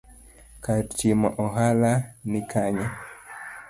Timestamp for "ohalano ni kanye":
1.43-2.85